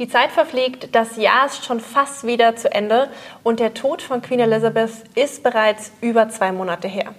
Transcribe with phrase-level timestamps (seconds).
[0.00, 3.10] Die Zeit verfliegt, das Jahr ist schon fast wieder zu Ende
[3.42, 7.14] und der Tod von Queen Elizabeth ist bereits über zwei Monate her.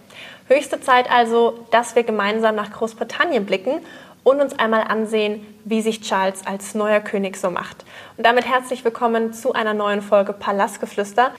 [0.48, 3.82] Höchste Zeit also, dass wir gemeinsam nach Großbritannien blicken
[4.24, 7.86] und uns einmal ansehen, wie sich Charles als neuer König so macht.
[8.18, 11.32] Und damit herzlich willkommen zu einer neuen Folge Palastgeflüster.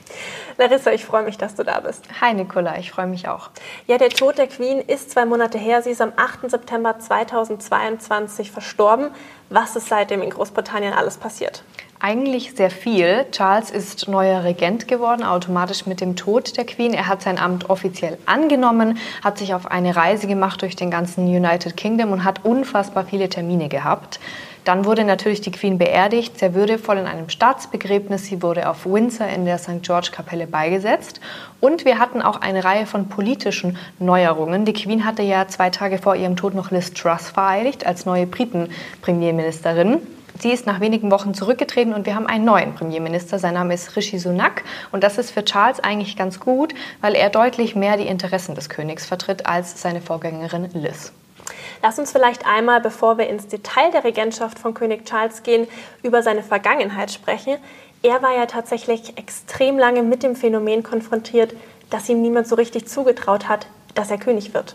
[0.58, 2.04] Larissa, ich freue mich, dass du da bist.
[2.20, 3.50] Hi Nicola, ich freue mich auch.
[3.86, 5.82] Ja, der Tod der Queen ist zwei Monate her.
[5.82, 6.50] Sie ist am 8.
[6.50, 9.10] September 2022 verstorben.
[9.48, 11.62] Was ist seitdem in Großbritannien alles passiert?
[12.04, 13.26] Eigentlich sehr viel.
[13.30, 16.94] Charles ist neuer Regent geworden, automatisch mit dem Tod der Queen.
[16.94, 21.28] Er hat sein Amt offiziell angenommen, hat sich auf eine Reise gemacht durch den ganzen
[21.28, 24.18] United Kingdom und hat unfassbar viele Termine gehabt.
[24.64, 28.26] Dann wurde natürlich die Queen beerdigt, sehr würdevoll in einem Staatsbegräbnis.
[28.26, 29.82] Sie wurde auf Windsor in der St.
[29.82, 31.20] George Kapelle beigesetzt.
[31.60, 36.16] Und wir hatten auch eine Reihe von politischen Die Queen hatte ja zwei Tage vor
[36.16, 40.00] ihrem Tod noch Liz Truss vereidigt als neue Briten-Premierministerin.
[40.40, 43.38] Sie ist nach wenigen Wochen zurückgetreten und wir haben einen neuen Premierminister.
[43.38, 47.30] Sein Name ist Rishi Sunak und das ist für Charles eigentlich ganz gut, weil er
[47.30, 51.12] deutlich mehr die Interessen des Königs vertritt als seine Vorgängerin Liz.
[51.82, 55.66] Lass uns vielleicht einmal, bevor wir ins Detail der Regentschaft von König Charles gehen,
[56.02, 57.56] über seine Vergangenheit sprechen.
[58.02, 61.54] Er war ja tatsächlich extrem lange mit dem Phänomen konfrontiert,
[61.90, 64.74] dass ihm niemand so richtig zugetraut hat, dass er König wird.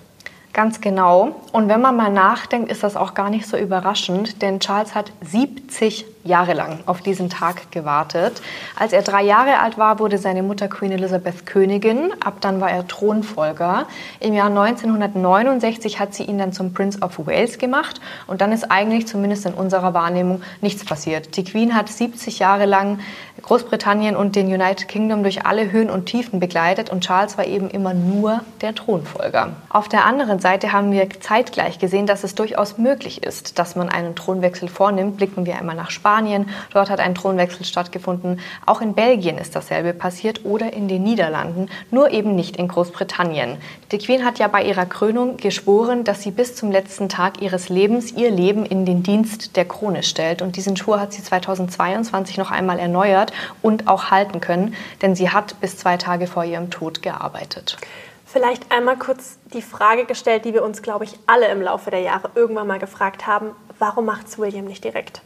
[0.58, 1.36] Ganz genau.
[1.52, 5.11] Und wenn man mal nachdenkt, ist das auch gar nicht so überraschend, denn Charles hat
[5.22, 8.42] 70 Jahre lang auf diesen Tag gewartet.
[8.75, 12.11] Als er drei Jahre alt war, wurde seine Mutter Queen Elizabeth Königin.
[12.23, 13.88] Ab dann war er Thronfolger.
[14.20, 18.00] Im Jahr 1969 hat sie ihn dann zum Prince of Wales gemacht.
[18.28, 21.36] Und dann ist eigentlich, zumindest in unserer Wahrnehmung, nichts passiert.
[21.38, 23.00] Die Queen hat 70 Jahre lang
[23.42, 27.70] Großbritannien und den United Kingdom durch alle Höhen und Tiefen begleitet und Charles war eben
[27.70, 29.53] immer nur der Thronfolger.
[29.70, 33.89] Auf der anderen Seite haben wir zeitgleich gesehen, dass es durchaus möglich ist, dass man
[33.89, 35.17] einen Thronwechsel vornimmt.
[35.17, 36.50] Blicken wir einmal nach Spanien Spanien.
[36.73, 38.40] Dort hat ein Thronwechsel stattgefunden.
[38.66, 43.58] Auch in Belgien ist dasselbe passiert oder in den Niederlanden, nur eben nicht in Großbritannien.
[43.92, 47.70] Die Queen hat ja bei ihrer Krönung geschworen, dass sie bis zum letzten Tag ihres
[47.70, 50.42] Lebens ihr Leben in den Dienst der Krone stellt.
[50.42, 54.73] Und diesen Schwur hat sie 2022 noch einmal erneuert und auch halten können,
[55.04, 57.77] denn sie hat bis zwei Tage vor ihrem Tod gearbeitet.
[58.26, 62.02] Vielleicht einmal kurz die Frage gestellt, die wir uns, glaube ich, alle im Laufe der
[62.02, 63.52] Jahre irgendwann mal gefragt haben.
[63.80, 65.22] Warum macht es William nicht direkt?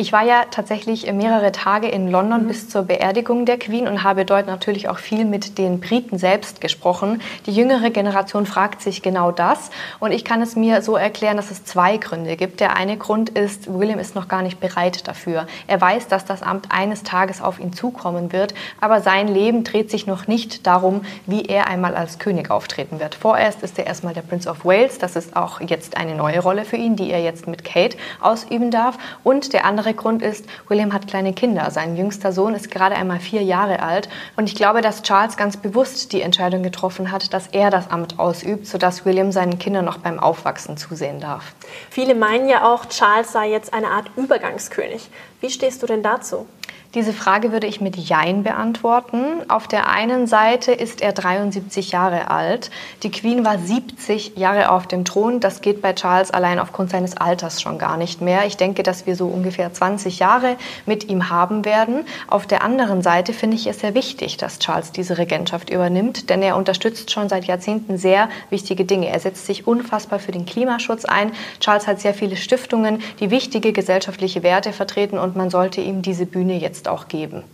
[0.00, 2.46] Ich war ja tatsächlich mehrere Tage in London mhm.
[2.48, 6.60] bis zur Beerdigung der Queen und habe dort natürlich auch viel mit den Briten selbst
[6.60, 7.20] gesprochen.
[7.46, 11.50] Die jüngere Generation fragt sich genau das und ich kann es mir so erklären, dass
[11.50, 12.60] es zwei Gründe gibt.
[12.60, 15.48] Der eine Grund ist, William ist noch gar nicht bereit dafür.
[15.66, 19.90] Er weiß, dass das Amt eines Tages auf ihn zukommen wird, aber sein Leben dreht
[19.90, 23.16] sich noch nicht darum, wie er einmal als König auftreten wird.
[23.16, 24.98] Vorerst ist er erstmal der Prince of Wales.
[24.98, 28.70] Das ist auch jetzt eine neue Rolle für ihn, die er jetzt mit Kate ausüben
[28.70, 28.96] darf.
[29.24, 31.70] Und der andere Grund ist, William hat kleine Kinder.
[31.70, 34.08] Sein jüngster Sohn ist gerade einmal vier Jahre alt.
[34.36, 38.18] Und ich glaube, dass Charles ganz bewusst die Entscheidung getroffen hat, dass er das Amt
[38.18, 41.52] ausübt, sodass William seinen Kindern noch beim Aufwachsen zusehen darf.
[41.90, 45.08] Viele meinen ja auch, Charles sei jetzt eine Art Übergangskönig.
[45.40, 46.46] Wie stehst du denn dazu?
[46.94, 49.42] Diese Frage würde ich mit Jein beantworten.
[49.48, 52.70] Auf der einen Seite ist er 73 Jahre alt.
[53.02, 55.38] Die Queen war 70 Jahre auf dem Thron.
[55.38, 58.46] Das geht bei Charles allein aufgrund seines Alters schon gar nicht mehr.
[58.46, 60.56] Ich denke, dass wir so ungefähr 20 Jahre
[60.86, 62.06] mit ihm haben werden.
[62.26, 66.40] Auf der anderen Seite finde ich es sehr wichtig, dass Charles diese Regentschaft übernimmt, denn
[66.40, 69.08] er unterstützt schon seit Jahrzehnten sehr wichtige Dinge.
[69.08, 71.32] Er setzt sich unfassbar für den Klimaschutz ein.
[71.60, 76.24] Charles hat sehr viele Stiftungen, die wichtige gesellschaftliche Werte vertreten und man sollte ihm diese
[76.24, 77.44] Bühne jetzt jetzt auch geben.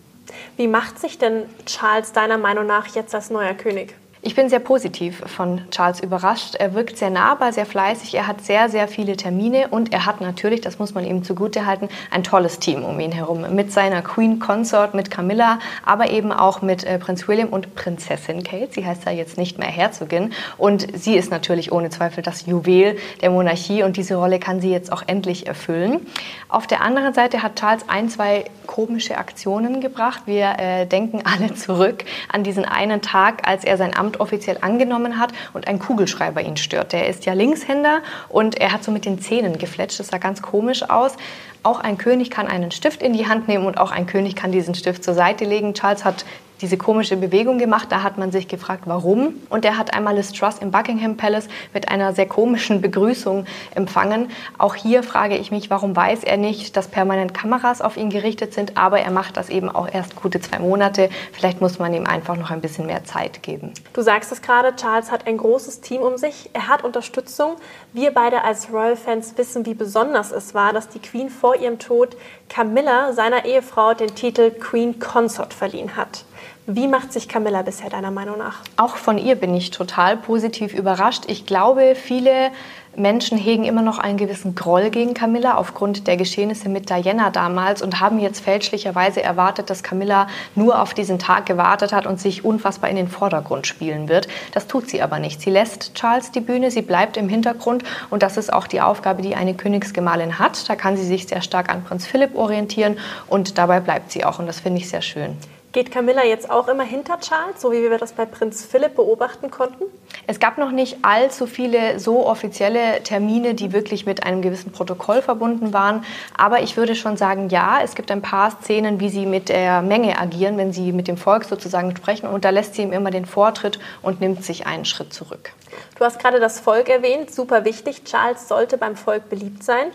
[0.57, 3.95] Wie macht sich denn Charles deiner Meinung nach jetzt als neuer König?
[4.27, 6.55] Ich bin sehr positiv von Charles überrascht.
[6.55, 8.15] Er wirkt sehr nahbar, sehr fleißig.
[8.15, 11.91] Er hat sehr, sehr viele Termine und er hat natürlich, das muss man ihm zugutehalten,
[12.11, 13.45] ein tolles Team um ihn herum.
[13.55, 18.43] Mit seiner Queen Consort, mit Camilla, aber eben auch mit äh, Prinz William und Prinzessin
[18.43, 18.71] Kate.
[18.71, 20.33] Sie heißt ja jetzt nicht mehr Herzogin.
[20.57, 24.71] Und sie ist natürlich ohne Zweifel das Juwel der Monarchie und diese Rolle kann sie
[24.71, 26.01] jetzt auch endlich erfüllen.
[26.49, 30.23] Auf der anderen Seite hat Charles ein, zwei komische Aktionen gebracht.
[30.25, 34.59] Wir äh, denken alle zurück an diesen einen Tag, als er sein Amt Amt offiziell
[34.61, 36.95] angenommen hat und ein Kugelschreiber ihn stört.
[36.95, 39.99] Er ist ja Linkshänder und er hat so mit den Zähnen gefletscht.
[39.99, 41.17] Das sah ganz komisch aus.
[41.63, 44.53] Auch ein König kann einen Stift in die Hand nehmen und auch ein König kann
[44.53, 45.75] diesen Stift zur Seite legen.
[45.75, 46.25] Charles hat
[46.61, 47.89] diese komische Bewegung gemacht.
[47.91, 49.35] Da hat man sich gefragt, warum.
[49.51, 54.31] Und er hat einmal Liz Truss im Buckingham Palace mit einer sehr komischen Begrüßung empfangen.
[54.59, 58.55] Auch hier frage ich mich, warum weiß er nicht, dass permanent Kameras auf ihn gerichtet
[58.55, 61.11] sind, aber er macht das eben auch erst gute zwei Monate.
[61.33, 63.73] Vielleicht muss man ihm einfach noch ein bisschen mehr Zeit geben.
[63.93, 66.51] Du sagst es gerade, Charles hat ein großes Team um sich.
[66.53, 67.57] Er hat Unterstützung.
[67.93, 72.17] Wir beide als Royal-Fans wissen, wie besonders es war, dass die Queen vor ihrem Tod
[72.49, 76.25] Camilla, seiner Ehefrau, den Titel Queen Consort verliehen hat.
[76.67, 78.61] Wie macht sich Camilla bisher deiner Meinung nach?
[78.77, 81.25] Auch von ihr bin ich total positiv überrascht.
[81.27, 82.51] Ich glaube, viele
[82.97, 87.83] Menschen hegen immer noch einen gewissen Groll gegen Camilla aufgrund der Geschehnisse mit Diana damals
[87.83, 92.45] und haben jetzt fälschlicherweise erwartet, dass Camilla nur auf diesen Tag gewartet hat und sich
[92.45, 94.29] unfassbar in den Vordergrund spielen wird.
[94.53, 95.41] Das tut sie aber nicht.
[95.41, 99.23] Sie lässt Charles die Bühne, sie bleibt im Hintergrund und das ist auch die Aufgabe,
[99.23, 100.69] die eine Königsgemahlin hat.
[100.69, 102.97] Da kann sie sich sehr stark an Prinz Philipp orientieren
[103.29, 105.37] und dabei bleibt sie auch und das finde ich sehr schön.
[105.75, 109.51] Geht Camilla jetzt auch immer hinter Charles, so wie wir das bei Prinz Philipp beobachten
[109.51, 109.83] konnten?
[110.29, 115.21] Es gab noch nicht allzu viele so offizielle Termine, die wirklich mit einem gewissen Protokoll
[115.21, 116.05] verbunden waren.
[116.39, 119.83] Aber ich würde schon sagen, ja, es gibt ein paar Szenen, wie sie mit der
[119.83, 122.29] Menge agieren, wenn sie mit dem Volk sozusagen sprechen.
[122.29, 125.51] Und da lässt sie ihm immer den Vortritt und nimmt sich einen Schritt zurück.
[125.99, 128.05] Du hast gerade das Volk erwähnt, super wichtig.
[128.05, 129.89] Charles sollte beim Volk beliebt sein.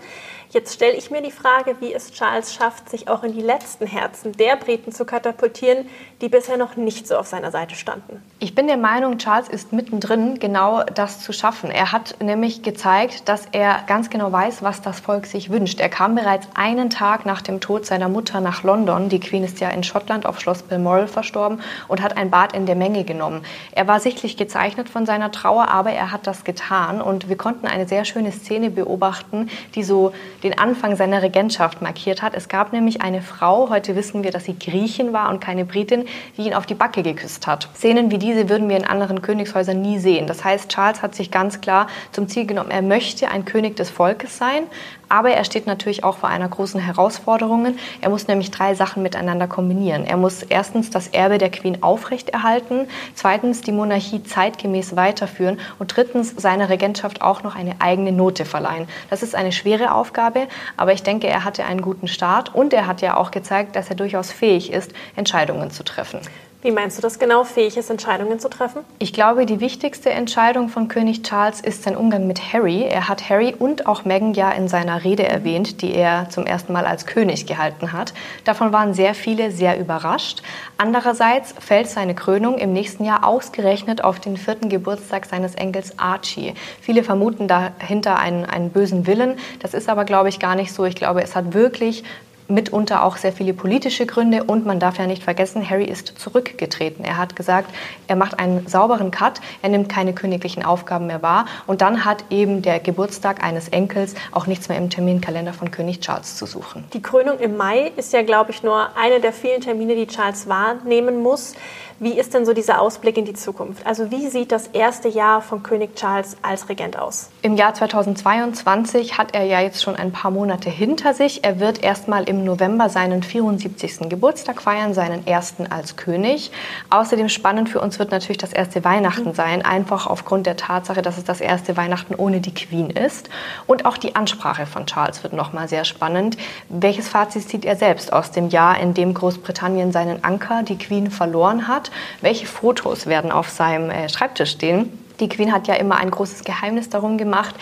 [0.52, 3.86] Jetzt stelle ich mir die Frage, wie es Charles schafft, sich auch in die letzten
[3.86, 5.88] Herzen der Briten zu katapultieren,
[6.22, 8.24] die bisher noch nicht so auf seiner Seite standen.
[8.40, 11.70] Ich bin der Meinung, Charles ist mittendrin, genau das zu schaffen.
[11.70, 15.80] Er hat nämlich gezeigt, dass er ganz genau weiß, was das Volk sich wünscht.
[15.80, 19.08] Er kam bereits einen Tag nach dem Tod seiner Mutter nach London.
[19.10, 22.66] Die Queen ist ja in Schottland auf Schloss Balmoral verstorben und hat ein Bad in
[22.66, 23.44] der Menge genommen.
[23.74, 27.68] Er war sichtlich gezeichnet von seiner Trauer, aber er hat das getan und wir konnten
[27.68, 30.12] eine sehr schöne Szene beobachten, die so
[30.44, 32.34] den Anfang seiner Regentschaft markiert hat.
[32.34, 36.06] Es gab nämlich eine Frau, heute wissen wir, dass sie Griechin war und keine Britin,
[36.38, 37.70] die ihn auf die Backe geküsst hat.
[37.76, 40.28] Szenen wie diese würden wir in anderen Königshäusern nie sehen.
[40.28, 43.90] Das heißt, Charles hat sich ganz klar zum Ziel genommen, er möchte ein König des
[43.90, 44.64] Volkes sein,
[45.10, 47.76] aber er steht natürlich auch vor einer großen Herausforderung.
[48.02, 50.06] Er muss nämlich drei Sachen miteinander kombinieren.
[50.06, 56.36] Er muss erstens das Erbe der Queen aufrechterhalten, zweitens die Monarchie zeitgemäß weiterführen und drittens
[56.38, 58.88] seiner Regentschaft auch noch eine eigene Note verleihen.
[59.10, 60.48] Das ist eine schwere Aufgabe,
[60.78, 63.90] aber ich denke, er hatte einen guten Start und er hat ja auch gezeigt, dass
[63.90, 66.20] er durchaus fähig ist, Entscheidungen zu treffen.
[66.62, 68.82] Wie meinst du das genau, fähig ist, Entscheidungen zu treffen?
[69.00, 72.84] Ich glaube, die wichtigste Entscheidung von König Charles ist sein Umgang mit Harry.
[72.84, 76.74] Er hat Harry und auch Meghan ja in seiner Rede erwähnt, die er zum ersten
[76.74, 78.14] Mal als König gehalten hat.
[78.44, 80.42] Davon waren sehr viele sehr überrascht.
[80.78, 86.56] Andererseits fällt seine Krönung im nächsten Jahr ausgerechnet auf den vierten Geburtstag seines Enkels Archie.
[86.82, 89.38] Viele vermuten dahinter einen, einen bösen Willen.
[89.62, 90.84] Das ist aber, glaube ich, gar nicht so.
[90.84, 92.04] Ich glaube, es hat wirklich
[92.50, 97.06] mitunter auch sehr viele politische Gründe und man darf ja nicht vergessen, Harry ist zurückgetreten.
[97.06, 97.74] Er hat gesagt,
[98.08, 102.26] er macht einen sauberen Cut, er nimmt keine königlichen Aufgaben mehr wahr und dann hat
[102.30, 106.84] eben der Geburtstag eines Enkels auch nichts mehr im Terminkalender von König Charles zu suchen.
[106.94, 110.50] Die Krönung im Mai ist ja, glaube ich, nur eine der vielen Termine, die Charles
[110.50, 111.54] wahrnehmen muss.
[112.02, 113.86] Wie ist denn so dieser Ausblick in die Zukunft?
[113.86, 117.30] Also wie sieht das erste Jahr von König Charles als Regent aus?
[117.42, 121.44] Im Jahr 2022 hat er ja jetzt schon ein paar Monate hinter sich.
[121.44, 124.10] Er wird erstmal im November seinen 74.
[124.10, 126.52] Geburtstag feiern, seinen ersten als König.
[126.90, 131.18] Außerdem spannend für uns wird natürlich das erste Weihnachten sein, einfach aufgrund der Tatsache, dass
[131.18, 133.30] es das erste Weihnachten ohne die Queen ist.
[133.68, 136.38] Und auch die Ansprache von Charles wird nochmal sehr spannend.
[136.70, 141.12] Welches Fazit zieht er selbst aus dem Jahr, in dem Großbritannien seinen Anker, die Queen,
[141.12, 141.92] verloren hat?
[142.22, 144.92] welche Fotos werden auf seinem äh, Schreibtisch stehen.
[145.20, 147.56] Die Queen hat ja immer ein großes Geheimnis darum gemacht,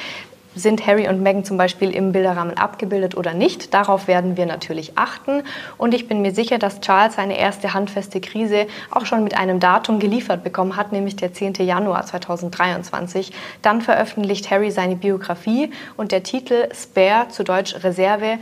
[0.57, 3.73] sind Harry und Meghan zum Beispiel im Bilderrahmen abgebildet oder nicht?
[3.73, 5.43] Darauf werden wir natürlich achten.
[5.77, 9.59] Und ich bin mir sicher, dass Charles seine erste handfeste Krise auch schon mit einem
[9.59, 11.53] Datum geliefert bekommen hat, nämlich der 10.
[11.55, 13.31] Januar 2023.
[13.61, 18.39] Dann veröffentlicht Harry seine Biografie und der Titel Spare, zu Deutsch Reserve,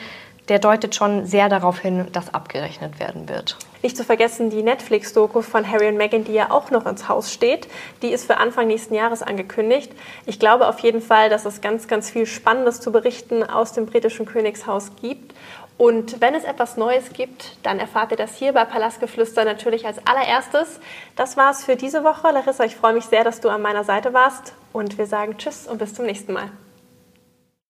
[0.48, 3.58] der deutet schon sehr darauf hin, dass abgerechnet werden wird.
[3.86, 7.32] Nicht zu vergessen die Netflix-Doku von Harry und Meghan, die ja auch noch ins Haus
[7.32, 7.68] steht.
[8.01, 9.92] Die ist für Anfang nächsten Jahres angekündigt.
[10.25, 13.86] Ich glaube auf jeden Fall, dass es ganz, ganz viel Spannendes zu berichten aus dem
[13.86, 15.36] britischen Königshaus gibt.
[15.77, 20.00] Und wenn es etwas Neues gibt, dann erfahrt ihr das hier bei Palastgeflüster natürlich als
[20.08, 20.80] allererstes.
[21.15, 22.32] Das war's für diese Woche.
[22.32, 24.56] Larissa, ich freue mich sehr, dass du an meiner Seite warst.
[24.74, 26.50] Und wir sagen Tschüss und bis zum nächsten Mal.